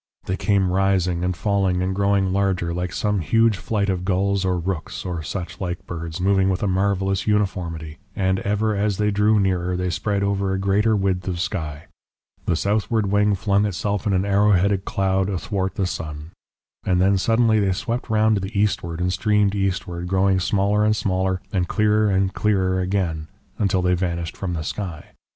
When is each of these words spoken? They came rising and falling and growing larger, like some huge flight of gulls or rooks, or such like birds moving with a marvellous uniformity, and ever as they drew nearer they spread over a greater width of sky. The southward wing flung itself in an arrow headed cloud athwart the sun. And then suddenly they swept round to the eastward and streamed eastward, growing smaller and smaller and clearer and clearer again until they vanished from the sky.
They 0.25 0.35
came 0.35 0.71
rising 0.71 1.23
and 1.23 1.37
falling 1.37 1.83
and 1.83 1.93
growing 1.93 2.33
larger, 2.33 2.73
like 2.73 2.91
some 2.91 3.19
huge 3.19 3.55
flight 3.57 3.87
of 3.87 4.03
gulls 4.03 4.43
or 4.43 4.57
rooks, 4.57 5.05
or 5.05 5.21
such 5.21 5.61
like 5.61 5.85
birds 5.85 6.19
moving 6.19 6.49
with 6.49 6.63
a 6.63 6.67
marvellous 6.67 7.27
uniformity, 7.27 7.99
and 8.15 8.39
ever 8.39 8.75
as 8.75 8.97
they 8.97 9.11
drew 9.11 9.39
nearer 9.39 9.77
they 9.77 9.91
spread 9.91 10.23
over 10.23 10.53
a 10.53 10.59
greater 10.59 10.95
width 10.95 11.27
of 11.27 11.39
sky. 11.39 11.85
The 12.47 12.55
southward 12.55 13.11
wing 13.11 13.35
flung 13.35 13.63
itself 13.67 14.07
in 14.07 14.13
an 14.13 14.25
arrow 14.25 14.53
headed 14.53 14.85
cloud 14.85 15.29
athwart 15.29 15.75
the 15.75 15.85
sun. 15.85 16.31
And 16.83 16.99
then 16.99 17.15
suddenly 17.19 17.59
they 17.59 17.71
swept 17.71 18.09
round 18.09 18.37
to 18.37 18.41
the 18.41 18.59
eastward 18.59 19.01
and 19.01 19.13
streamed 19.13 19.53
eastward, 19.53 20.07
growing 20.07 20.39
smaller 20.39 20.83
and 20.83 20.95
smaller 20.95 21.41
and 21.53 21.67
clearer 21.67 22.09
and 22.09 22.33
clearer 22.33 22.79
again 22.79 23.27
until 23.59 23.83
they 23.83 23.93
vanished 23.93 24.35
from 24.35 24.53
the 24.53 24.63
sky. 24.63 25.11